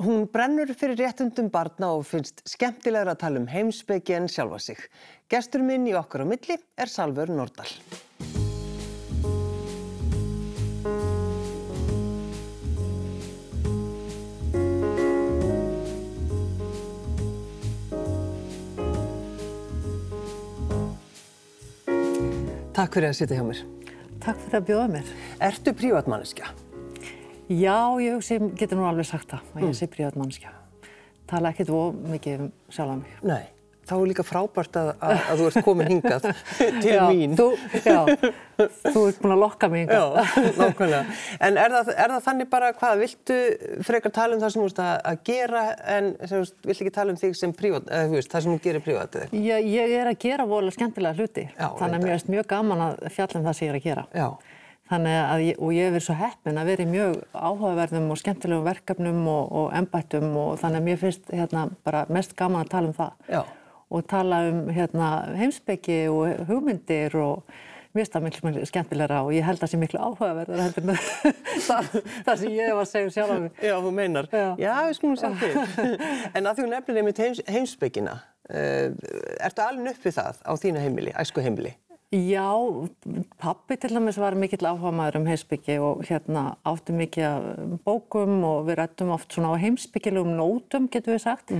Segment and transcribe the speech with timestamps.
[0.00, 4.78] Hún brennur fyrir réttundum barna og finnst skemmtilegra að tala um heimsbyggi en sjálfa sig.
[5.28, 7.68] Gestur minn í okkar á milli er Salvör Nordal.
[22.72, 23.62] Takk fyrir að sitja hjá mér.
[24.24, 25.14] Takk fyrir að bjóða mér.
[25.50, 26.48] Ertu prívatmanneskja?
[27.50, 30.52] Já, ég hugsi, getur nú alveg sagt það, að ég sé prívatmanneskja.
[31.30, 33.16] Tala ekkert of mikið um sjálfa mig.
[33.26, 33.48] Nei.
[33.90, 36.26] Þá er líka frábært að, að, að þú ert komin hingað
[36.84, 37.32] til já, mín.
[37.34, 37.46] Þú,
[37.82, 37.96] já,
[38.84, 40.20] þú ert búin að lokka mig hingað.
[40.20, 41.16] Já, nákvæmlega.
[41.48, 43.40] En er það, er það þannig bara hvað, viltu
[43.88, 45.64] frekar tala um það sem þú veist að gera
[45.96, 48.86] en vilt ekki tala um þig sem prívat, eða þú veist, það sem þú gerir
[48.86, 49.50] prívat eða eitthvað?
[49.50, 51.48] Já, ég er að gera vola skemmtilega hluti.
[51.50, 53.90] Já, Þannig að mér erst mjög gaman að fjalla um það sem ég er að
[53.90, 54.08] gera.
[54.14, 54.30] Já.
[54.90, 59.20] Ég, og ég hef verið svo heppin að vera í mjög áhugaverðum og skemmtilegum verkefnum
[59.30, 62.96] og, og embættum og þannig að mér finnst hérna bara mest gaman að tala um
[62.96, 63.12] það.
[63.30, 63.42] Já.
[63.90, 67.44] Og tala um hérna heimsbyggi og hugmyndir og
[67.94, 70.98] mér finnst það miklu, skemmtilegra og ég held að það sé miklu áhugaverður heldur en
[71.68, 71.92] það,
[72.26, 73.62] það sem ég hef að segja sjálf af mig.
[73.62, 74.30] Já, þú meinar.
[74.34, 74.48] Já.
[74.58, 75.94] Já, við skulum sjá til.
[76.40, 78.16] en að þú nefnir einmitt heims, heimsbyggina,
[78.50, 81.76] uh, ertu alveg upp við það á þínu heimili, æsku heimili?
[82.10, 82.50] Já,
[83.38, 87.44] pappi til dæmis var mikill áhuga maður um heimsbyggi og hérna átti mikið af
[87.86, 91.54] bókum og við rættum oft svona á heimsbyggilegum nótum, getur við sagt.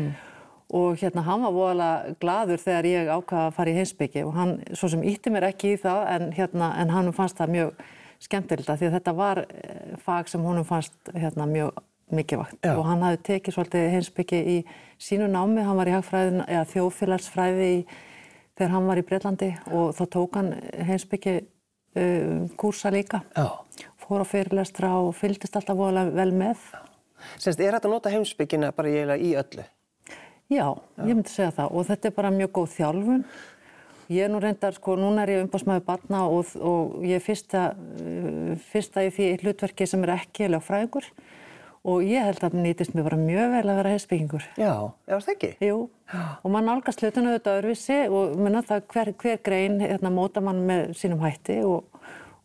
[0.74, 4.56] Og hérna hann var voðalega gladur þegar ég ákvaða að fara í heimsbyggi og hann
[4.74, 7.86] svo sem ítti mér ekki í það en, hérna, en hann fannst það mjög
[8.18, 11.78] skemmtilegt að því að þetta var eh, fag sem honum fannst hérna, mjög
[12.10, 12.74] mikilvægt Já.
[12.74, 14.60] og hann hafði tekið svolítið heimsbyggi í
[14.98, 17.82] sínu námi, hann var í hagfræðin eða þjóðfélagsfræði í
[18.60, 20.52] þegar hann var í Breitlandi og þá tók hann
[20.84, 23.22] heimsbyggi uh, kúrsa líka.
[23.32, 23.48] Já.
[24.04, 26.66] Fór á fyrirlestra og fylgdist alltaf voðalega vel með.
[27.40, 29.64] Semst, er þetta að nota heimsbyggina bara eiginlega í öllu?
[30.50, 30.66] Já,
[31.06, 33.24] ég myndi segja það og þetta er bara mjög góð þjálfun.
[34.10, 37.68] Ég er nú reyndar, sko, núna er ég umbásmaður barna og, og ég er fyrsta,
[37.78, 41.06] uh, fyrsta í því hlutverki sem er ekki lögfræðingur
[41.88, 44.46] og ég held að það nýtist mér bara mjög vel að vera heimsbyggingur.
[44.60, 44.74] Já,
[45.08, 45.50] já, það ekki?
[45.64, 45.78] Jú,
[46.12, 50.62] og mann nálgast hlutinu auðvitað öðruvísi og menna það hver, hver grein hérna, móta mann
[50.68, 52.00] með sínum hætti og,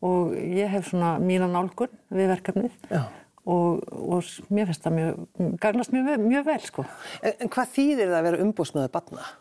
[0.06, 3.02] og ég hef svona mína nálgun við verkefnið Já.
[3.44, 5.26] og, og mér finnst það mjög,
[5.64, 6.88] gagnast mjög, mjög vel sko.
[7.22, 9.34] En, en hvað þýðir það að vera umbúsmaður barna?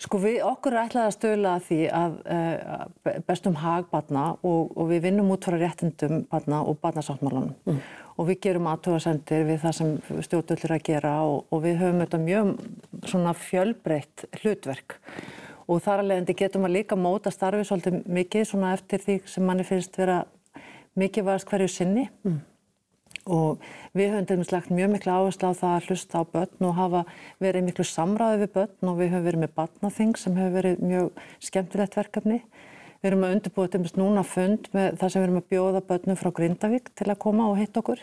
[0.00, 4.70] Sko við okkur er ætlað að stöðla að því að uh, bestum hag barna og,
[4.72, 7.82] og við vinnum út frá réttindum barna og barnasáttmálanum mm.
[8.20, 9.92] Og við gerum aðtöðasendir við það sem
[10.26, 12.50] stjórnvöldur að gera og, og við höfum þetta mjög
[13.08, 14.98] svona fjölbreytt hlutverk.
[15.70, 19.46] Og þar að leiðandi getum að líka móta starfi svolítið mikið svona eftir því sem
[19.46, 20.24] manni finnst vera
[21.00, 22.08] mikilvægast hverju sinni.
[23.30, 23.62] Og
[23.96, 26.76] við höfum til dæmis lagt mjög miklu áherslu á það að hlusta á börn og
[26.76, 27.02] hafa
[27.40, 28.90] verið miklu samræði við börn.
[28.90, 32.42] Og við höfum verið með barnaþing sem hefur verið mjög skemmtilegt verkefni.
[33.00, 35.84] Við erum að undirbúa til dæmis núna fund með það sem við erum að bjóða
[35.88, 38.02] börnum frá Grindavík til að koma og hitta okkur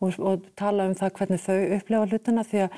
[0.00, 2.76] og, og tala um það hvernig þau upplefa hlutina því að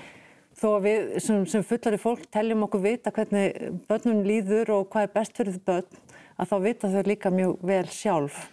[0.59, 5.09] þó að við sem, sem fullari fólk teljum okkur vita hvernig börnum líður og hvað
[5.09, 6.01] er best fyrir þau börn
[6.39, 8.47] að þá vita þau líka mjög vel sjálf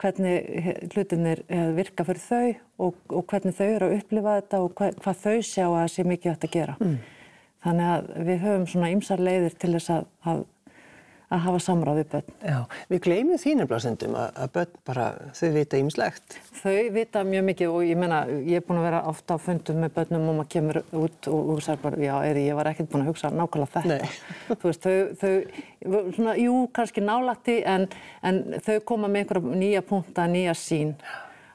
[0.00, 2.48] hvernig hlutinir eh, virka fyrir þau
[2.86, 5.92] og, og hvernig þau eru að upplifa þetta og hvað, hvað þau sjá að það
[5.92, 6.74] sé mikið hægt að gera.
[7.64, 10.42] Þannig að við höfum svona ymsar leiðir til þess að, að,
[11.34, 12.34] að hafa samráð við börn.
[12.44, 12.58] Já,
[12.90, 15.06] við gleymum nefnilega stundum að, börn bara,
[15.36, 16.36] þau vita ýmislegt.
[16.60, 19.82] Þau vita mjög mikið og ég meina, ég er búin að vera ofta á fundum
[19.82, 23.04] með börnum og maður kemur út og hugsa bara, já, Eri, ég var ekkert búin
[23.04, 24.08] að hugsa nákvæmlega þetta.
[24.62, 27.86] Þú veist, þau, þau, svona, jú, kannski nálatti en,
[28.24, 30.96] en þau koma með einhverja nýja punta, nýja sín.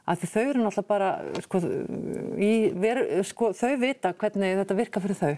[0.09, 1.09] Af því þau eru náttúrulega bara,
[1.45, 1.59] sko,
[2.41, 5.35] í, veru, sko, þau vita hvernig þetta virka fyrir þau.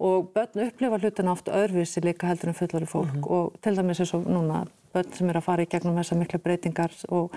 [0.00, 4.14] Og börn upplifa hlutina oft öðruvísi líka heldur en fullari fólk og til dæmis eins
[4.16, 4.62] og núna
[4.94, 7.36] börn sem eru að fara í gegnum þessar mikla breytingar og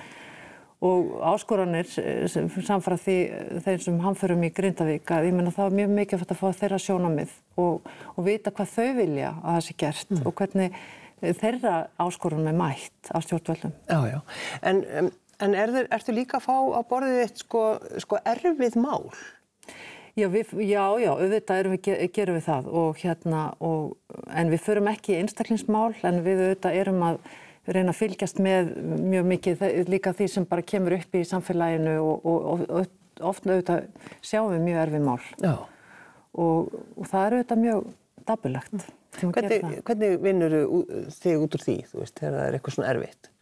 [0.84, 2.26] og áskoranir eh,
[2.66, 6.26] samfara því eh, þeir sem hamförum í Grindavík að ég menna það er mjög mikið
[6.26, 10.34] að fá þeirra sjónamið og, og vita hvað þau vilja að það sé gert og
[10.40, 10.80] hvernig
[11.22, 13.76] eh, þeirra áskorunum er mætt á stjórnvöldum.
[13.88, 14.20] Já, já.
[14.62, 15.10] En, um,
[15.48, 17.64] en er ertu líka að fá á borðið þitt sko,
[18.04, 19.08] sko erfið mál?
[20.14, 23.96] Já, við, já, já, auðvitað erum við, ge- gerum við það og hérna, og,
[24.30, 27.18] en við förum ekki einstaklingsmál en við auðvitað erum að
[27.74, 28.70] reyna að fylgjast með
[29.10, 32.92] mjög mikið líka því sem bara kemur upp í samfélaginu og, og, og,
[33.26, 33.88] oft auðvitað
[34.22, 35.54] sjáum við mjög erfið mál Já.
[36.38, 37.92] og, og það er auðvitað mjög
[38.30, 38.90] dabulegt.
[39.18, 40.54] Hvernig, hvernig vinnur
[41.14, 43.33] þig út úr því, þú veist, þegar það er eitthvað svona erfitt?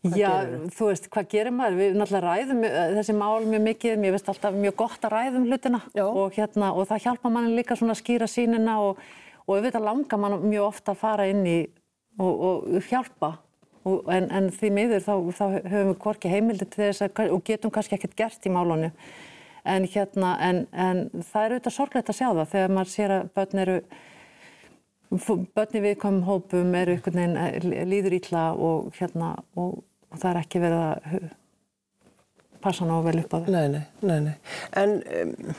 [0.00, 0.30] Já,
[0.72, 1.74] þú veist, hvað gerir maður?
[1.76, 5.44] Við náttúrulega ræðum eh, þessi mál mjög mikið, mér finnst alltaf mjög gott að ræðum
[5.50, 9.02] hlutina og, hérna, og það hjálpa manni líka svona að skýra sínina og,
[9.44, 11.58] og auðvitað langar mann mjög ofta að fara inn í
[12.16, 13.34] og, og hjálpa.
[13.84, 17.44] Og, en, en því miður þá, þá höfum við hvorki heimildi til þess að, og
[17.48, 18.90] getum kannski ekkert gert í málunni
[19.64, 23.30] en, hérna, en, en það er auðvitað sorglegt að sjá það þegar maður sér að
[23.36, 23.78] börn eru
[25.56, 29.80] börni viðkomum hópum eru einhvern veginn eh, líður ítla og hérna og,
[30.10, 31.30] og það er ekki verið að
[32.64, 33.50] passa ná vel upp á það.
[33.54, 34.36] Nei, nei, nei, nei.
[34.78, 35.58] En um,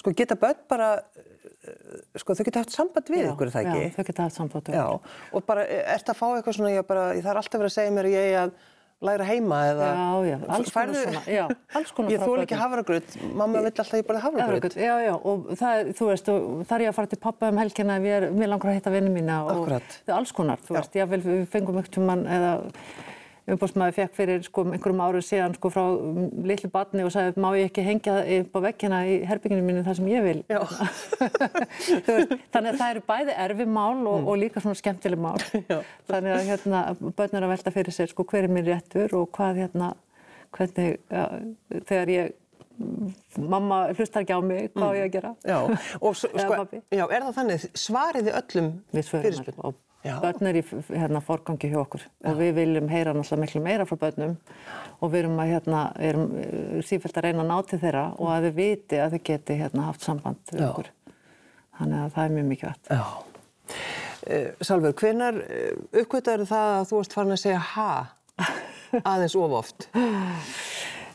[0.00, 3.88] sko geta börn bara, uh, sko þau geta haft samband við ykkur, er það ekki?
[3.88, 5.18] Já, þau geta haft samband við Já, okkur.
[5.32, 5.66] og bara,
[5.96, 8.38] ert að fá eitthvað svona, ég bara, það er alltaf verið að segja mér ég
[8.42, 8.56] að
[9.04, 9.86] læra heima eða...
[9.92, 11.42] Já, já, alls konar svona, já,
[11.76, 14.76] alls konar Ég frá þól ekki hafragröð, mamma vill alltaf ég bara hafragröð.
[14.80, 17.98] Já, já, og það þú veist, það er ég að fara til pappa um helgina
[18.00, 20.78] ef ég er, mér langar að hitta vinnu mína og er alls konar, þú Já.
[20.78, 21.26] veist, ég vil,
[23.44, 27.50] umbústmaður fekk fyrir sko einhverjum árum síðan sko frá mm, litlu barni og sagði má
[27.58, 30.38] ég ekki hengja upp á vekkina í herbygginu mínu þar sem ég vil.
[32.08, 35.36] Veist, þannig að það eru bæði erfi mál og, og líka svona skemmtileg mál.
[35.52, 35.66] Mm.
[35.74, 35.82] Já.
[36.08, 39.28] Þannig að hérna, börn eru að velta fyrir sér sko hver er mér réttur og
[39.36, 39.92] hvað hérna,
[40.56, 41.28] hvernig, ja,
[41.84, 42.34] þegar ég,
[43.38, 45.34] mamma hlustar ekki á mig, hvað á ég að gera?
[45.44, 45.58] Já,
[46.00, 49.10] og svo, sko, já, er það þannig, svariði öllum Við
[50.04, 50.18] Já.
[50.20, 50.62] börn er í
[50.92, 54.34] hérna, forgangi hjá okkur og við viljum heyra náttúrulega miklu meira frá börnum
[55.00, 58.32] og við erum að hérna, erum eh, sífellt að reyna að ná til þeirra og
[58.34, 60.66] að þau viti að þau geti hérna, haft samband við Já.
[60.68, 60.90] okkur.
[61.78, 62.90] Þannig að það er mjög mikilvægt.
[62.92, 63.04] Já.
[64.24, 67.88] Uh, Salver, hvenar uh, uppgötaður það að þú varst farin að segja ha
[69.12, 69.88] aðeins of oft?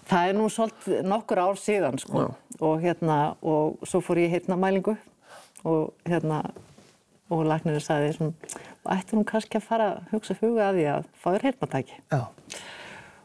[0.10, 2.26] Það er nú svolítið nokkur ár síðan sko
[2.60, 4.96] og hérna og svo fór ég hérna mælingu
[5.70, 6.42] og hérna
[7.30, 8.52] og læknirinn sagði svona,
[8.96, 12.00] ætti hún kannski að fara að hugsa huga að því að fá þér heyrnatæki.
[12.12, 12.22] Já.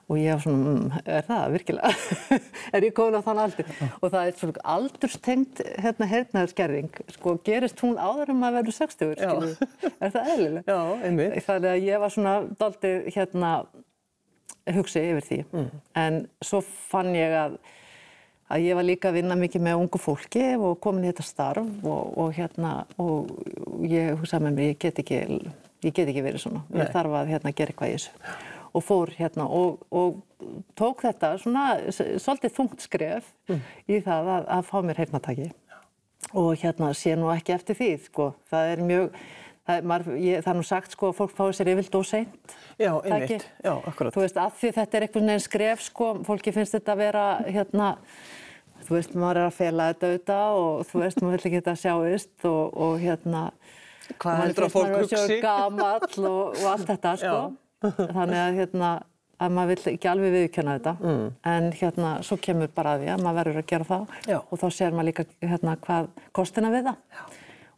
[0.04, 1.90] Og ég var svona, mm, er það virkilega?
[2.76, 3.70] er ég komin á þann aldur?
[4.02, 6.98] Og það er svona aldurstengt hérna heyrnaðurskerðing.
[7.14, 9.30] Sko, gerist hún áður en maður verður 60, Já.
[9.32, 9.94] skilur?
[9.94, 10.76] Er það eðlilega?
[10.76, 11.38] Já, einmitt.
[11.48, 13.54] Þannig að ég var svona daldið hérna
[14.76, 15.40] hugsi yfir því.
[15.54, 15.72] Mm.
[16.04, 17.56] En svo fann ég að,
[18.52, 21.86] að ég var líka að vinna mikið með ungu fólki og komin í þetta starf
[21.88, 23.30] og, og hérna, og
[23.88, 25.20] ég hugsaði með mér, ég get ekki,
[25.86, 26.64] ég get ekki verið svona.
[26.76, 28.34] Ég þarf að hérna gera eitthvað í þessu.
[28.74, 30.18] Og fór hérna og, og
[30.78, 33.28] tók þetta svona svolítið þungt skref
[33.86, 35.50] í það að, að fá mér heyrnataki.
[36.34, 38.32] Og hérna sé nú ekki eftir því, sko.
[38.50, 39.18] Það er mjög,
[39.64, 42.06] það er, maður, ég, það er nú sagt, sko, að fólk fái sér yfirlt og
[42.08, 42.56] seint.
[42.80, 43.46] Já, einmitt.
[43.64, 44.14] Já, akkurat.
[44.14, 47.24] Þú veist, að því þetta er einhvern veginn skref, sko, fólki finnst þetta að vera,
[47.46, 47.88] hérna,
[48.84, 51.76] þú veist, maður er að fela þetta auðvitað og þú veist, maður vill ekki þetta
[51.80, 53.42] sjáist og, og hérna,
[54.20, 55.24] heldur að finnst maður hugsi?
[55.24, 57.42] svo gamall og, og allt þetta, sko.
[57.84, 58.90] Þannig að, hérna,
[59.44, 60.92] að maður vill ekki alveg viðkjöna þetta.
[61.00, 61.24] Mm.
[61.54, 64.36] En hérna, svo kemur bara að því að maður verður að gera það Já.
[64.42, 67.00] og þá sér maður líka, hérna, hvað kostina við það.
[67.16, 67.24] Já.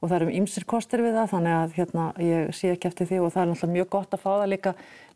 [0.07, 3.17] Og það eru ymsir kostir við það, þannig að hérna, ég sé ekki eftir því
[3.25, 4.73] og það er náttúrulega mjög gott að fá það líka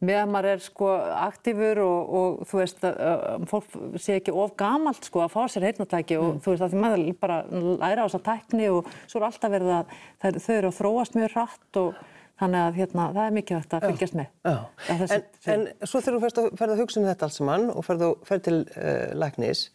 [0.09, 0.89] meðan maður er sko
[1.21, 5.67] aktífur og, og þú veist, að, fólk sé ekki of gamalt sko að fá sér
[5.69, 9.29] heyrnatæki og þú veist að því maður bara læra á þessa tækni og svo er
[9.29, 9.95] alltaf verið að
[10.25, 12.03] það, þau eru að þróast mjög hratt og
[12.41, 14.29] þannig að hérna, það er mikilvægt að fylgjast með.
[14.49, 14.55] Já,
[14.91, 15.17] Að þessi-
[15.55, 18.15] en, en svo þegar þú ferð að hugsa um þetta alls saman og ferð, að,
[18.31, 19.67] ferð til uh, læknis,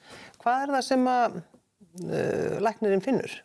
[0.41, 3.35] hvað er það sem að uh, læknirinn finnur?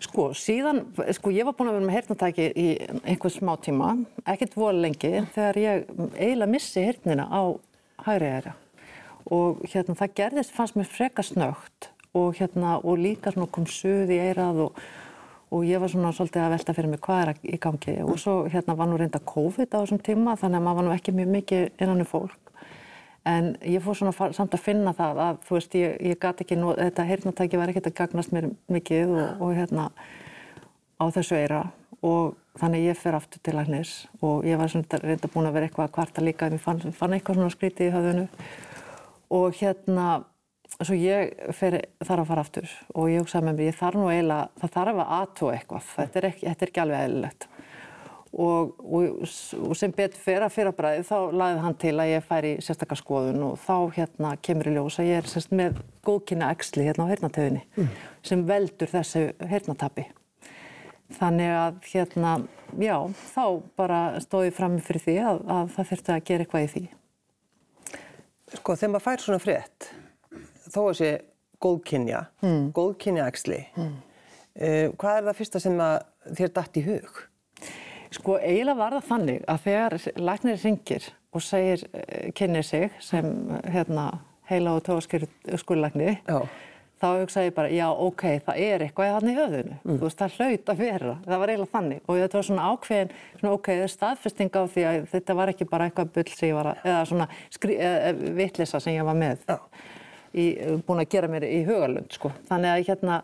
[0.00, 2.68] Sko, síðan, sko, ég var búin að vera með heyrnatæki í
[3.04, 3.90] einhvern smá tíma,
[4.24, 7.42] ekkert voru lengi, þegar ég eiginlega missi heyrnina á
[8.06, 8.54] hægri æra.
[9.28, 14.10] Og hérna, það gerðist, fannst mér freka snögt og hérna, og líka svona kom suð
[14.14, 14.80] í eirað og,
[15.52, 17.98] og ég var svona svolítið að velta fyrir mig hvað er í gangi.
[18.06, 20.96] Og svo hérna var nú reynda COVID á þessum tíma, þannig að maður var nú
[20.96, 22.49] ekki mjög mikið innan um fólk.
[23.28, 26.56] En ég fór svona samt að finna það að, þú veist, ég, ég gat ekki,
[26.56, 29.90] nú, þetta heyrnatæki var ekkert að gagnast mér mikið og, og hérna
[30.96, 31.66] á þessu eira.
[32.00, 33.92] Og þannig ég fer aftur til læknis
[34.24, 36.80] og ég var svona reynda búin að vera eitthvað að kvarta líka en ég fann,
[36.96, 38.26] fann eitthvað svona skrítið í höfðinu.
[39.36, 40.06] Og hérna,
[40.80, 44.08] svo ég fer, þarf að fara aftur og ég hugsaði með mér, ég þarf nú
[44.08, 47.50] eiginlega, það þarf að aðtúa eitthvað, þetta er ekki, þetta er ekki alveg eðlilegt
[48.40, 49.24] og, og,
[49.68, 52.52] og sem betur fyrir að fyrir að bræði þá lagði hann til að ég færi
[52.54, 56.48] í sérstakar skoðun og þá hérna kemur í ljós að ég er sérst með góðkynna
[56.54, 57.90] eksli hérna á heyrnatöfinni
[58.26, 60.06] sem veldur þessu heyrnatapi.
[61.10, 62.32] Þannig að hérna,
[62.78, 62.96] já,
[63.32, 63.44] þá
[63.78, 66.84] bara stóð ég fram fyrir því að, að það þurfti að gera eitthvað í því.
[68.50, 69.88] Sko, þegar maður fær svona frétt,
[70.70, 71.10] þó að sé
[71.62, 72.62] góðkynja, mm.
[72.78, 73.98] góðkynja axli, mm.
[75.00, 75.82] hvað er það fyrsta sem
[76.38, 77.20] þér datt í hug?
[78.10, 79.94] Sko eiginlega var það þannig að þegar
[80.30, 83.24] læknir ringir og segir, eh, kynnir sig sem
[83.70, 84.08] hérna,
[84.50, 84.82] heila og
[86.26, 86.40] Já.
[87.00, 89.76] þá hugsaði ég bara, já, ok, það er eitthvað hann í höfðinu.
[89.86, 91.14] Þú veist, það hlaut að vera.
[91.24, 92.00] Það var eiginlega þannig.
[92.06, 95.52] Og þetta var svona ákveðin, svona, ok, það er staðfesting á því að þetta var
[95.54, 98.12] ekki bara eitthvað bull sem ég var að, eða svona skri, eða,
[98.42, 99.46] vitlisa sem ég var með.
[100.30, 100.44] Í,
[100.86, 102.34] búin að gera mér í hugalund, sko.
[102.50, 103.22] Þannig að hérna,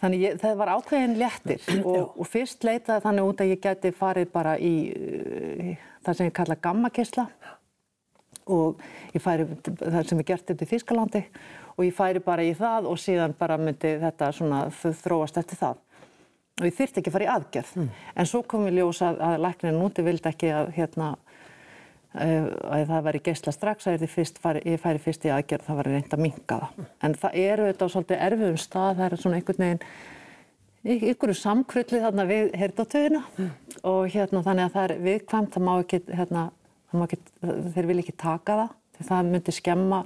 [0.00, 3.94] þannig ég, það var ákveðin léttir og, og fyrst leitaði þannig út að ég geti
[3.96, 5.72] farið bara í uh,
[6.04, 7.26] það sem ég kalla gammakisla
[8.50, 8.80] og
[9.14, 11.24] ég færi það sem er gert upp í Þýskalandi
[11.76, 15.80] og ég færi bara í það og síðan bara myndi þetta svona þróast eftir það.
[16.60, 17.70] Og ég þyrti ekki að fara í aðgerð.
[18.20, 21.20] En svo kom við ljós að, að læknirinn úti vildi ekki að hérna eh,
[22.14, 26.16] að það væri geysla strax að fyrst, ég færi fyrst í aðgerð það væri reynd
[26.16, 26.88] að minka það.
[27.06, 29.84] En það eru þetta á svolítið erfiðum stað það er svona einhvern veginn
[30.80, 33.22] einhverju samkrulli þarna við heyrdatöðina
[33.84, 36.44] og hérna þannig að það er viðkvæmt, það má ekki, hérna,
[36.90, 37.18] það má ekki,
[37.76, 38.76] þeir vil ekki taka það
[39.08, 40.02] það myndi skemma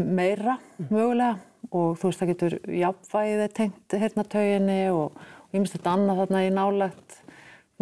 [0.00, 1.38] meira mögulega.
[1.76, 5.18] Og þú veist það getur jafnvægið er tengt heyrnatöginni og
[5.52, 7.18] ég myndist þetta annað þarna í nálagt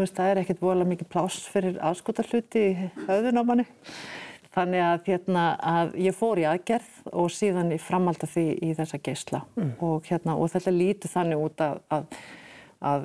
[0.04, 3.68] veist það er ekkert vola mikið pláss fyrir aðskotarhluti í höfðun á manni
[4.58, 8.98] Þannig að, hérna, að ég fór í aðgerð og síðan ég framalda því í þessa
[9.04, 9.42] geysla
[9.84, 12.06] og, hérna, og þetta lítur þannig út að, að,
[12.88, 13.04] að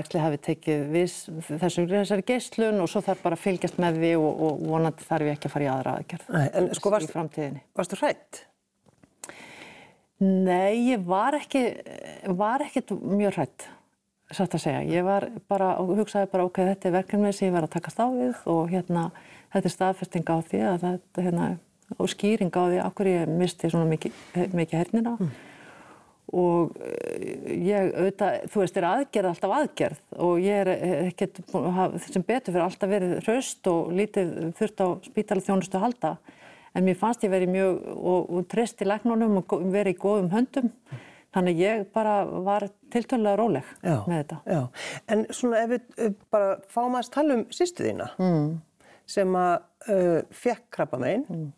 [0.00, 4.10] æsli hafi tekið viss, þessu, þessari geyslun og svo þarf bara að fylgjast með því
[4.20, 6.96] og, og vonandi þarf ég ekki að fara í aðra aðgerð Nei, en sko í
[6.96, 7.64] varst, framtíðinni.
[7.78, 8.42] varstu hrætt?
[10.24, 11.64] Nei, ég var ekki,
[12.36, 13.68] var ekkert mjög hrætt,
[14.38, 14.82] satt að segja.
[14.88, 18.00] Ég var bara, og hugsaði bara, ok, þetta er verkefnið sem ég var að takast
[18.02, 19.08] á við og hérna,
[19.54, 21.48] þetta er staðfesting á því að þetta, hérna,
[21.98, 24.22] og skýring á því af hverju ég misti svona mikið,
[24.56, 25.16] mikið hernina.
[26.34, 30.70] Og eh, ég, auðvitað, þú veist, er aðgerð alltaf aðgerð og ég er
[31.10, 35.78] ekkert, að hafa- sem betur fyrir alltaf verið hraust og lítið þurft á spítala þjónustu
[35.78, 36.14] að halda.
[36.74, 40.32] En mér fannst ég verið mjög og, og treyst í læknunum og verið í góðum
[40.32, 40.72] höndum.
[41.34, 44.38] Þannig ég bara var tiltölulega róleg Já, með þetta.
[44.46, 44.60] Já,
[45.10, 48.48] en svona ef við bara fáum að tala um sýstu þína mm.
[49.16, 49.54] sem að
[49.90, 51.50] uh, fekk krabba megin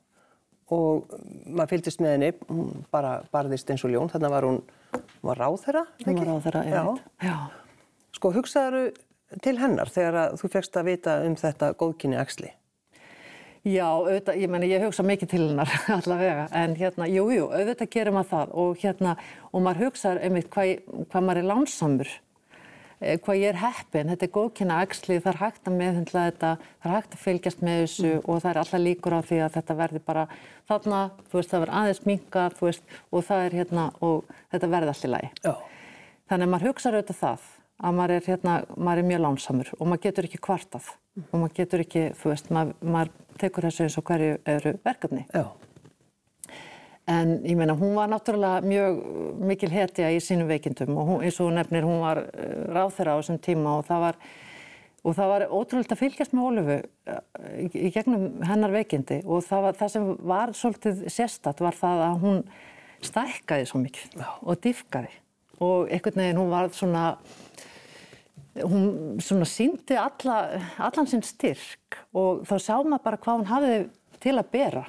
[0.72, 1.12] og
[1.46, 4.62] maður fylgdist með henni, hún bara barðist eins og ljón, þarna var hún,
[4.96, 6.82] hún var ráðherra, Hún var á þeirra, ég Já.
[6.88, 7.04] veit.
[7.22, 7.36] Já.
[8.16, 8.82] Sko, hugsaðu
[9.44, 12.50] til hennar þegar þú fegst að vita um þetta góðkynni axli?
[13.66, 17.88] Já, auðvitað, ég meni, ég hugsa mikið til hennar allavega, en hérna, jú, jú, auðvitað
[17.96, 19.14] gerir maður það og hérna,
[19.50, 22.12] og maður hugsaður einmitt hvað, hvað maður er lánsamur,
[23.00, 26.52] eh, hvað ég er heppin, þetta er góðkynna axli, það er hægt að meðhendla þetta,
[26.62, 29.58] það er hægt að fylgjast með þessu og það er alltaf líkur á því að
[29.58, 30.26] þetta verði bara
[30.70, 34.74] þarna, þú veist, það verður aðeins minkað, þú veist, og það er hérna, og þetta
[34.76, 35.34] verði allt í lagi.
[35.42, 35.54] Já.
[36.30, 39.84] Þannig að maður hugsaður auðvitað það að maður er, hérna, maður er mjög lánsamur og
[39.90, 40.88] maður getur ekki kvartað
[41.26, 45.24] og maður getur ekki, þú veist, maður, maður tekur þessu eins og hverju eru verkefni.
[45.34, 45.46] Já.
[47.06, 48.96] En ég meina, hún var náttúrulega mjög
[49.46, 53.14] mikil hetja í sínum veikindum og hún, eins og hún nefnir, hún var eh, ráðherra
[53.14, 54.18] á þessum tíma og það var,
[55.04, 59.68] og það var ótrúlega að fylgjast með Ólufu í, í gegnum hennar veikindi og það,
[59.68, 62.42] var, það sem var svolítið sérstatt var það að hún
[63.06, 65.14] stækkaði svo mikið og dýfkaði
[65.62, 67.04] og einhvern veginn hún var svona,
[68.62, 70.40] hún svona síndi alla,
[70.88, 73.78] allan sinn styrk og þá sá maður bara hvað hún hafði
[74.22, 74.84] til að bera.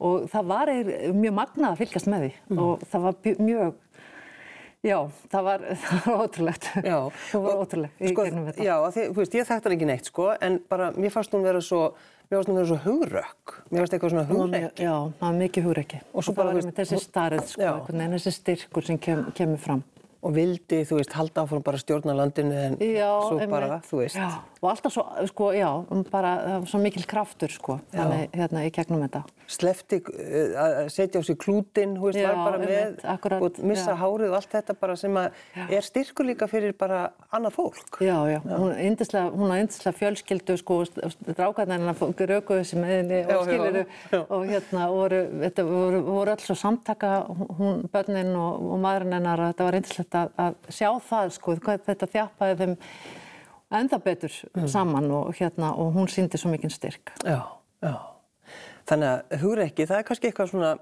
[0.00, 0.70] Og það var
[1.12, 2.30] mjög magnað að fylgjast með því.
[2.56, 3.74] Og það var mjög,
[4.86, 4.98] já,
[5.32, 6.68] það var, það var ótrúlegt.
[6.84, 6.96] Já.
[7.30, 8.64] það var Og, ótrúlegt í sko, gegnum þetta.
[8.66, 11.44] Já, því, þú veist, ég þekkti hann ekki neitt, sko, en bara mér fannst hún
[11.46, 11.82] vera svo,
[12.30, 13.56] mér fannst hún vera svo hugrökk.
[13.70, 16.02] Mér fannst eitthvað svona mjög- Já, það var mikið hugreiki.
[16.14, 19.24] Og svo það bara, var einmitt þessi starrið, sko, einhvern veginn þessi styrkur sem kem,
[19.36, 19.84] kemur fram.
[20.20, 23.48] Og vildi, þú veist, halda áfram bara að stjórna landinu en Já, svo einmitt.
[23.54, 24.18] bara, þú veist.
[24.20, 24.26] Já,
[24.60, 25.70] og alltaf svo, sko, já,
[26.12, 29.22] bara það var svo mikil kraftur, sko, þannig, hérna, í gegnum þetta.
[29.50, 33.58] Slefti uh, að setja á sig klútin, þú veist, Já, var bara með akkúrat, og
[33.66, 33.98] missa já.
[33.98, 35.40] hárið og allt þetta bara sem að
[35.74, 37.00] er styrkur líka fyrir bara
[37.34, 37.98] annað fólk.
[38.06, 38.38] Já, já,
[38.86, 40.78] yndislega, hún er yndislega fjölskyldu, sko,
[41.34, 41.98] drákarnar hennar
[42.30, 44.20] raukuðu sem með henni Já, og skiliru já, já.
[44.28, 47.10] og hérna voru, þetta voru, voru öll svo samtaka,
[47.58, 51.56] hún, börnin og, og maðurinn hennar, og þetta var yndislegt að, að sjá það, sko,
[51.90, 52.76] þetta þjappaði þeim
[53.80, 54.66] enda betur Mm.
[54.68, 57.12] saman og hérna, og hún síndi svo mikinn styrk.
[57.22, 57.38] Já,
[57.82, 57.92] já.
[58.90, 60.72] Þannig að hugrekki, það er kannski eitthvað svona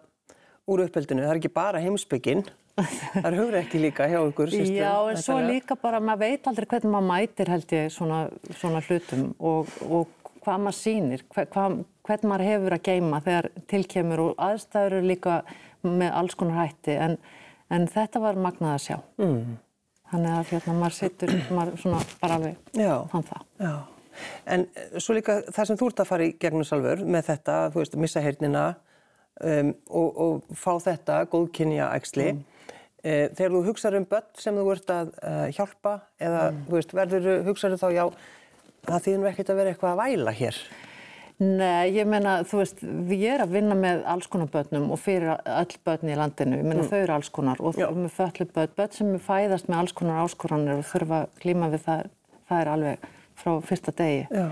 [0.68, 2.44] úr uppeldinu, það er ekki bara heimsbygginn,
[3.12, 4.78] það er hugrekki líka hjá ykkur systrum.
[4.78, 8.22] Já, en svo líka bara, maður veit aldrei hvernig maður mætir held ég svona,
[8.60, 14.24] svona hlutum og, og hvað maður sýnir, hvað, hvernig maður hefur að geima þegar tilkemur
[14.24, 15.38] og aðstæður eru líka
[15.84, 17.18] með alls konar hætti en,
[17.74, 18.98] en þetta var magnað að sjá.
[19.20, 19.58] Mm.
[20.08, 22.94] Þannig að hérna, maður sittur, maður svona bara alveg Já.
[23.12, 23.42] fann það.
[23.60, 23.74] Já.
[24.48, 27.58] En eh, svo líka það sem þú ert að fara í gegnum salfur með þetta,
[27.74, 28.64] þú veist, missa heyrnina
[29.44, 32.32] um, og, og fá þetta góðkynja ægsli.
[32.34, 32.42] Mm.
[32.98, 36.60] Uh, þegar þú hugsaður um börn sem þú ert að uh, hjálpa eða, mm.
[36.66, 38.04] þú veist, verður hugsaður þá, já,
[38.88, 40.62] það þýðum ekkert að vera eitthvað að væla hér.
[41.38, 45.36] Nei, ég meina, þú veist, við erum að vinna með alls konar börnum og fyrir
[45.38, 46.58] öll börn í landinu.
[46.58, 46.88] Ég meina, mm.
[46.90, 49.94] þau eru alls konar og þau með föllu börn, börn sem er fæðast með alls
[50.00, 52.10] konar áskoranir og þurfa að klíma við það,
[52.50, 53.06] það er alveg
[53.38, 54.26] frá fyrsta degi.
[54.34, 54.48] Já.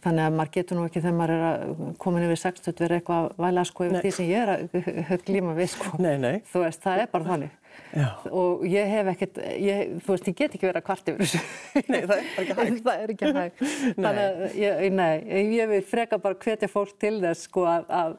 [0.00, 3.24] Þannig að maður getur nú ekki þegar maður er að koma yfir 60 verið eitthvað
[3.26, 4.04] að væla sko yfir nei.
[4.04, 4.52] því sem ég er
[5.16, 5.90] að glíma við sko.
[6.00, 6.36] Nei, nei.
[6.48, 7.56] Þú veist, það er bara þannig.
[7.90, 8.06] Já.
[8.30, 11.42] Og ég hef ekkert, ég, þú veist, ég get ekki verið að kvart yfir þessu.
[11.90, 12.80] Nei, það er ekki hægt.
[12.86, 13.64] það er ekki hægt.
[14.04, 15.12] Þannig að, ég, nei,
[15.58, 18.14] ég vil freka bara hvetja fólk til þess sko að, að,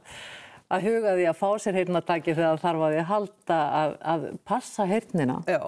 [0.75, 3.61] að huga því að fá sér heyrnataki þegar þarf að því halda
[4.13, 5.39] að passa heyrnina.
[5.49, 5.63] Já.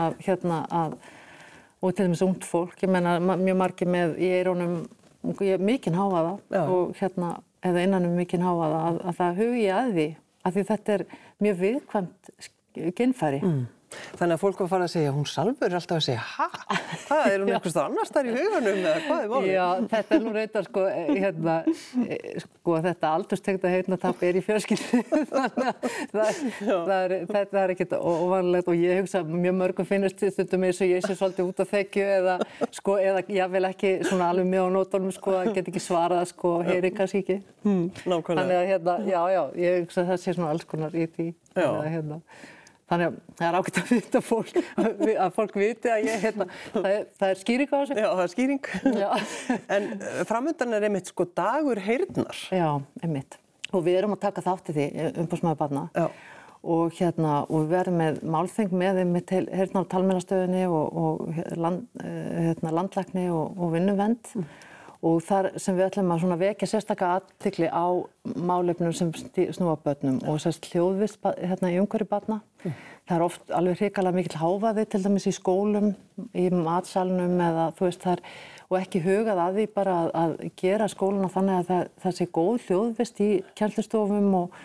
[0.00, 0.96] Að, hérna, að
[1.84, 4.76] og til dæmis ungt fólk, ég menna mjög margi með í eirónum
[5.60, 6.62] mikinn háaða Já.
[6.64, 10.06] og hérna eða innanum mikinn háaða að, að það hugi að því
[10.44, 11.04] að því þetta er
[11.44, 12.32] mjög viðkvæmt
[12.98, 13.40] genfæri.
[13.44, 13.62] Mm.
[14.14, 16.46] Þannig að fólk var að fara að segja, hún salfur er alltaf að segja, hæ?
[17.04, 19.50] Hvað er hún einhvers það annars þar í hugunum eða hvað er málið?
[19.50, 21.56] Já, þetta er nú reyndar sko, hérna,
[22.44, 25.02] sko þetta aldurstegta heitnatapp er í fjörskildu,
[25.34, 30.24] þannig að það, það er, þetta er ekkert óvanlegt og ég hugsa mjög mörgum finnast
[30.34, 32.38] stundum eins og ég sé svolítið út á þekju eða
[32.78, 36.26] sko, eða ég vil ekki svona alveg með á nótunum sko, að get ekki svarað
[36.30, 37.38] sko, heyri kannski ekki.
[37.64, 38.40] Mm, nákvæmlega.
[38.40, 41.28] Þannig að hérna, já, já, ég hugsa að það sé svona alls konar í því,
[41.56, 42.20] hérna.
[42.90, 44.50] Þannig að það er ákveðt að vita fólk,
[45.24, 47.96] að fólk viti að ég, hérna, það er, það er skýring á þessu.
[47.96, 48.68] Já, það er skýring.
[49.76, 52.42] en eh, framöndan er einmitt sko dagur heyrnar.
[52.52, 52.68] Já,
[53.00, 53.38] einmitt.
[53.72, 55.86] Og við erum að taka þátt í því eh, umbúrsmæðu barna.
[55.96, 56.06] Já.
[56.74, 61.88] Og hérna, og við verðum með málþeng með einmitt heyrnar á talmennastöðinni og, og land,
[62.04, 64.36] eh, hérna, landlækni og, og vinnuvend.
[64.36, 64.46] Mm
[65.04, 67.86] og þar sem við ætlum að vekja sérstaklega aðtikli á
[68.24, 69.10] málefnum sem
[69.52, 72.40] snúa börnum og sérst hljóðvist hérna í umhverju barna.
[72.64, 72.78] Mm.
[73.04, 75.90] Það er oft alveg hrikalega mikil háfaði til dæmis í skólum,
[76.32, 78.22] í matsalunum eða þú veist það er,
[78.70, 82.28] og ekki hugað að því bara að, að gera skóluna þannig að það, það sé
[82.38, 84.60] góð hljóðvist í kjænslistofum og,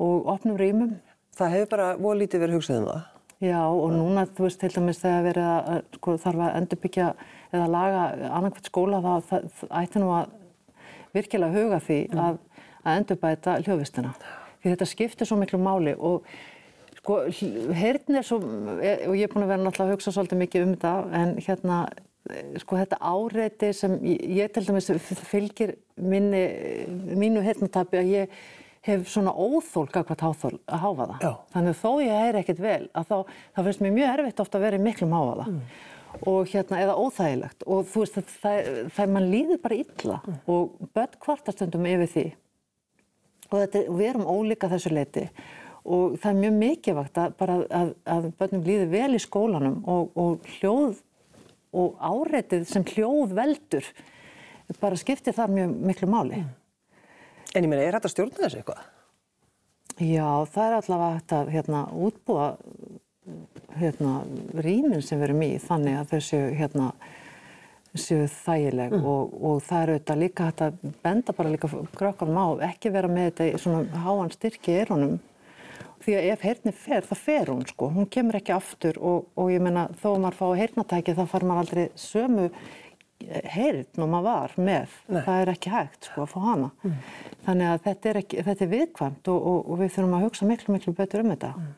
[0.00, 0.96] og opnum rýmum.
[1.36, 3.08] Það hefur bara voru lítið verið hugsað um það?
[3.42, 7.06] Já og núna þú veist til dæmis þegar verið að sko, þarf að endurbyggja
[7.52, 10.38] eða laga annarkvæmt skóla þá það, það ætti nú að
[11.12, 12.38] virkilega huga því að,
[12.82, 14.14] að endurbæta hljóðvistina.
[14.62, 16.26] Því þetta skiptir svo miklu máli og
[17.02, 17.18] sko
[17.74, 18.38] heyrn er svo,
[18.78, 21.36] e, og ég er búin að vera náttúrulega að hugsa svolítið mikið um þetta en
[21.42, 21.82] hérna
[22.62, 24.90] sko þetta áreiti sem ég til dæmis
[25.26, 26.42] fylgir minni,
[27.18, 28.36] mínu heyrnatabi að ég
[28.86, 30.22] hef svona óþólk að hvað
[30.66, 31.16] háfa það.
[31.22, 31.32] Já.
[31.54, 33.16] Þannig að þó ég heyri ekkert vel að þá,
[33.54, 35.52] þá finnst mér mjög erfitt ofta að vera í miklum háfa það.
[35.52, 35.82] Mm.
[36.20, 37.64] Og hérna, eða óþægilegt.
[37.66, 40.38] Og þú veist, það, það, það mann líður bara illa mm.
[40.52, 42.24] og börn kvartastundum yfir því.
[43.48, 45.26] Og þetta, við erum ólíka þessu leiti
[45.82, 47.40] og það er mjög mikilvægt að,
[47.74, 51.00] að, að börnum líður vel í skólanum og, og hljóð
[51.72, 53.88] og áreitið sem hljóð veldur
[54.80, 56.38] bara skiptir þar mjög miklu máli.
[56.40, 56.50] Mm.
[57.52, 58.84] En ég meina, er þetta stjórna þessu eitthvað?
[60.00, 62.46] Já, það er allavega hægt að hérna, útbúa
[63.80, 64.20] hérna,
[64.64, 66.92] rýmin sem við erum í þannig að þau séu, hérna,
[67.92, 69.10] séu þægileg mm.
[69.12, 73.10] og, og það er auðvitað líka hægt að benda bara líka krökkunum á, ekki vera
[73.12, 75.18] með þetta í svona háan styrki erunum
[76.02, 79.52] því að ef heyrni fer, það fer hún sko, hún kemur ekki aftur og, og
[79.52, 82.48] ég meina þó að maður fá heyrnatæki þá far maður aldrei sömu
[83.28, 84.96] heyrn og maður var með.
[85.06, 85.20] Nei.
[85.26, 86.70] Það er ekki hægt sko að fá hana.
[86.82, 86.96] Mm.
[87.46, 90.48] Þannig að þetta er, ekki, þetta er viðkvæmt og, og, og við þurfum að hugsa
[90.48, 91.52] miklu, miklu betur um þetta.
[91.58, 91.70] Mm.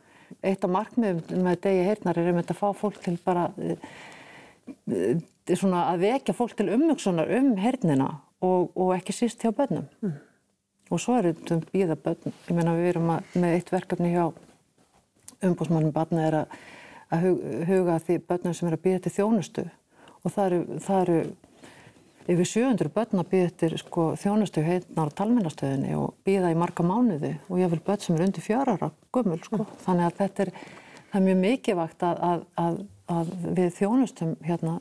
[0.44, 5.16] Eitt af markmiðum með degi heyrnar er um þetta að fá fólk til bara uh,
[5.52, 8.10] svona að vekja fólk til umvöksunar um heyrnina
[8.44, 9.86] og, og ekki síst hjá börnum.
[10.04, 10.16] Mm.
[10.92, 12.36] Og svo er þetta um bíða börnum.
[12.48, 14.26] Ég meina við erum að, með eitt verkefni hjá
[15.44, 16.58] umbúsmannum barna er að,
[17.12, 17.26] að
[17.68, 19.64] huga því börnum sem er að bíða til þjónustu
[20.24, 21.18] og það eru, það eru
[22.24, 26.86] yfir 700 börn að býða eftir sko, þjónustu heitnar á talmennastöðinni og býða í marga
[26.86, 29.66] mánuði og ég vil börn sem er undir fjárara gummul sko.
[29.84, 30.52] Þannig að þetta er,
[31.12, 32.80] er mjög mikilvægt að, að, að,
[33.18, 34.78] að við þjónustum hérna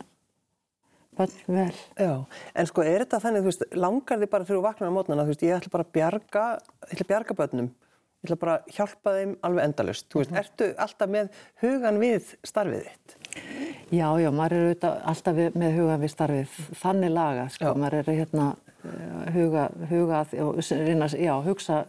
[1.18, 1.78] börn vel.
[2.00, 2.14] Já,
[2.56, 5.34] en sko er þetta þannig, þú veist, langar þið bara fyrir vaknar á mótnana, þú
[5.34, 6.46] veist, ég ætla bara að bjarga,
[6.88, 7.70] ég ætla að bjarga börnum,
[8.24, 10.08] ég ætla bara að hjálpa þeim alveg endalust.
[10.10, 13.18] Þú veist, mm ertu alltaf með hugan við starfið þitt?
[13.94, 17.78] Já, já, maður er auðvitað alltaf með huga við starfið, þannig laga, sko, já.
[17.78, 18.48] maður er hérna
[18.82, 21.84] eh, huga, huga og reyna, já, hugsa,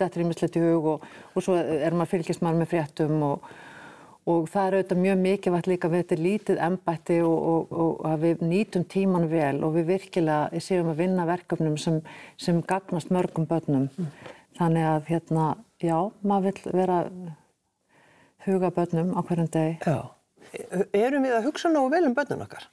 [0.00, 3.48] þetta er ímislegt í hug og, og svo er maður fylgist maður með fréttum og,
[4.28, 8.26] og það er auðvitað mjög mikilvægt líka við þetta lítið embætti og, og, og að
[8.26, 12.00] við nýtum tíman vel og við virkilega séum að vinna verkefnum sem,
[12.36, 13.88] sem gagnast mörgum börnum.
[13.96, 14.30] Mm.
[14.60, 17.02] Þannig að hérna, já, maður vil vera
[18.44, 19.76] huga börnum á hverjum degi.
[19.88, 20.19] Já.
[20.96, 22.68] Erum við að hugsa náðu vel um börnum okkar?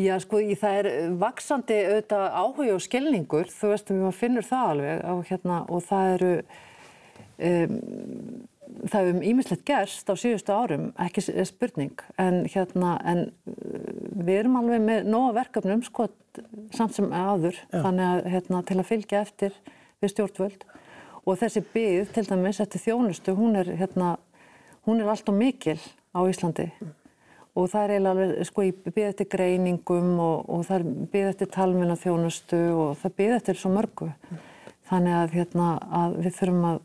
[0.00, 0.86] Já, sko, það er
[1.20, 6.12] vaksandi auðvitað áhuga og skilningur, þú veist, við finnur það alveg og, hérna, og það
[6.14, 6.30] eru
[7.48, 7.74] um,
[8.88, 13.20] það hefum ímislegt gerst á síðustu árum, ekki spurning, en, hérna, en
[13.52, 16.08] uh, við erum alveg með nóga verkefnum sko,
[16.72, 17.82] samt sem aður, Já.
[17.82, 19.60] þannig að hérna, til að fylgja eftir
[20.00, 20.66] við stjórnvöld
[21.22, 24.16] og þessi byggð, til dæmis, eftir þjónustu, hún er, hérna,
[24.88, 25.76] hún er alltaf mikil
[26.16, 26.70] á Íslandi
[27.52, 31.98] og það er eiginlega, sko, ég byggði eftir greiningum og, og það byggði eftir talminna
[32.00, 34.08] þjónustu og það byggði eftir svo mörgu.
[34.88, 35.68] Þannig að, hérna,
[36.02, 36.80] að við þurfum að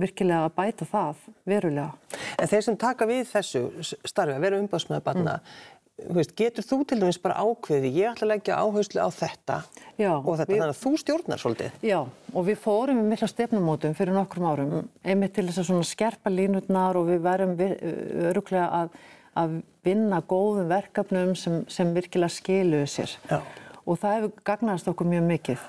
[0.00, 2.18] virkilega að bæta það verulega.
[2.36, 3.64] En þeir sem taka við þessu
[4.06, 6.20] starfi að vera umbásmaður barna, mm.
[6.36, 9.58] getur þú til dæmis bara ákveði, ég ætla að leggja áherslu á þetta
[9.96, 11.78] Já, og þetta, við, þannig að þú stjórnar svolítið?
[11.88, 11.98] Já,
[12.34, 17.00] og við fórum með mikla stefnumótum fyrir nokkrum árum, einmitt til þess að skerpa línutnar
[17.00, 18.98] og við verum öruglega að,
[19.36, 23.16] að vinna góðum verkefnum sem, sem virkilega skiluðu sér.
[23.30, 23.40] Já.
[23.86, 25.66] Og það hefur gagnast okkur mjög mikið.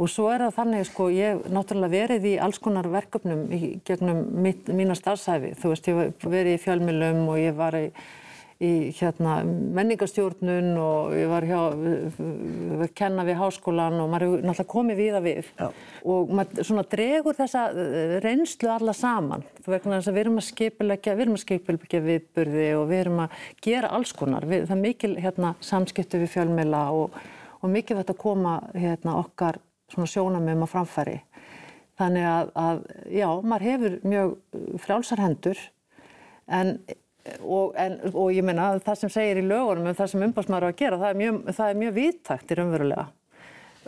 [0.00, 3.74] Og svo er það þannig, sko, ég hef náttúrulega verið í alls konar verkefnum í
[3.84, 5.50] gegnum mitt, mína starfsæfi.
[5.60, 7.90] Þú veist, ég hef verið í fjölmjölum og ég var í,
[8.60, 11.60] í hérna, menningastjórnun og ég var hjá,
[12.82, 15.48] við kenna við háskólan og maður hefur náttúrulega komið við að við.
[15.56, 15.68] Já.
[16.12, 19.46] Og maður svona dregur þessa eh, reynslu alla saman.
[19.64, 23.02] Þú veist, þess að við erum að skipilegja, við erum að skipilegja viðburði og við
[23.06, 24.48] erum að gera alls konar.
[24.50, 27.18] Við, það er mikil hérna, samskiptu við fjölmjöla og,
[27.62, 31.20] og mikil þetta að koma hérna, okkar svona sjónamum á framfæri.
[32.00, 34.36] Þannig að, að já, maður hefur mjög
[34.84, 35.68] frjálsar hendur
[36.50, 36.76] en
[37.42, 40.70] og, en, og ég meina það sem segir í lögunum um það sem umbásmaður á
[40.70, 43.08] að gera, það er mjög, það er mjög viðtækt í raunverulega.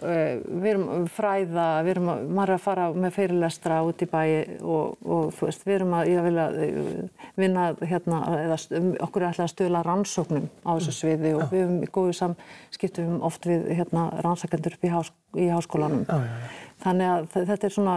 [0.03, 4.09] Eh, við erum fræða, við erum að, maður er að fara með fyrirlestra út í
[4.11, 4.31] bæi
[4.65, 8.59] og, og þú veist, við erum að, ég vil að eh, vinna hérna, eða
[9.05, 13.21] okkur er alltaf að stöla rannsóknum á þessu sviði og við erum í góðu samskiptum
[13.29, 16.07] oft við hérna rannsakendur upp í, hás, í háskólanum.
[16.09, 16.72] Já, já, já.
[16.83, 17.97] Þannig að þetta er svona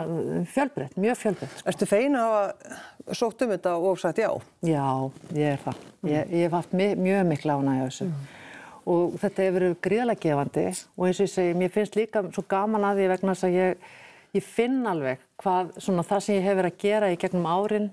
[0.53, 1.53] fjölbreytt, mjög fjölbreytt.
[1.57, 1.69] Sko.
[1.71, 4.29] Erstu feina að hafa sótt um þetta og sagt já?
[4.65, 4.87] Já,
[5.33, 5.85] ég er það.
[6.05, 8.09] Ég, ég hef haft mjög mikla ánægja þessu.
[8.11, 8.33] Mm
[8.85, 12.45] og þetta hefur verið gríðalega gefandi og eins og ég segi, mér finnst líka svo
[12.49, 13.89] gaman að því vegna þess að ég,
[14.37, 17.91] ég finn alveg hvað svona það sem ég hef verið að gera í gegnum árin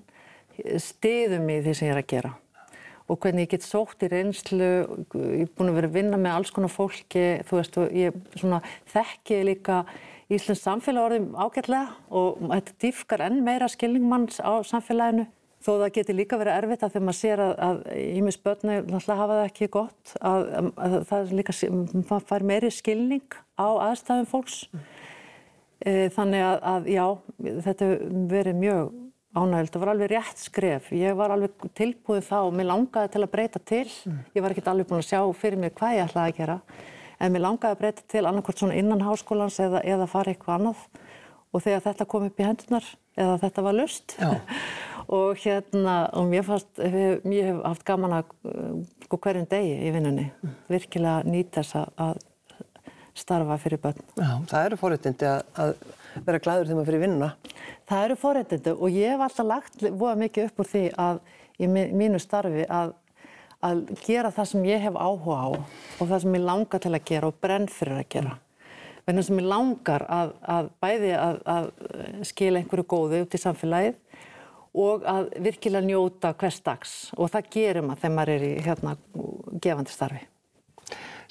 [0.83, 2.33] stiðum í því sem ég er að gera
[3.11, 4.69] og hvernig ég get sótt í reynslu,
[5.33, 8.15] ég er búin að vera að vinna með alls konar fólki, þú veist, og ég
[8.39, 8.61] svona
[8.93, 9.81] þekki líka
[10.37, 15.27] Íslands samfélag orðum ágætlega og þetta dýfkar enn meira skilningmanns á samfélaginu
[15.63, 19.35] Þó það getur líka verið erfitt að þegar maður sér að ímis börnu náttúrulega hafa
[19.37, 21.55] það ekki gott, að, að, að það líka,
[22.01, 24.57] maður fær meiri skilning á aðstæðum fólks.
[24.73, 24.81] Mm.
[25.79, 27.05] E, þannig að, að já,
[27.69, 27.89] þetta
[28.33, 28.91] verið mjög
[29.33, 29.71] ánægild.
[29.71, 30.91] Það var alveg rétt skref.
[30.99, 33.85] Ég var alveg tilbúið þá og mér langaði til að breyta til.
[34.09, 34.19] Mm.
[34.35, 36.59] Ég var ekki alveg búin að sjá fyrir mér hvað ég ætlaði að gera.
[37.23, 40.83] En mér langaði að breyta til annarkvæmt svona innan háskólans eða, eða fara eitthvað annað.
[41.53, 44.15] Og þegar þetta kom upp í hendunar, eða þetta var lust,
[45.19, 48.31] og hérna, og mér fannst, ég hef haft gaman að
[49.05, 50.29] sko hverjum degi í vinnunni,
[50.71, 52.23] virkilega nýta þess að
[53.13, 54.01] starfa fyrir börn.
[54.17, 55.73] Já, það eru fórhættindi að, að
[56.25, 57.29] vera glæður þegar maður fyrir vinnuna.
[57.89, 61.21] Það eru fórhættindi og ég hef alltaf lagt voða mikið upp úr því að
[61.61, 62.95] í mínu starfi að,
[63.63, 67.05] að gera það sem ég hef áhuga á og það sem ég langar til að
[67.09, 68.35] gera og brenn fyrir að gera.
[69.03, 71.71] Verðan sem ég langar að, að bæði að
[72.29, 73.97] skila einhverju góðu út í samfélagið
[74.83, 78.95] og að virkilega njóta hvers dags og það gerir maður þegar maður er í hérna
[79.63, 80.23] gefandi starfi.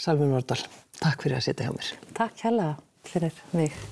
[0.02, 0.60] Salmin Vardal,
[1.00, 1.94] takk fyrir að sitja hjá mér.
[2.18, 2.68] Takk hella
[3.08, 3.82] fyrir mig.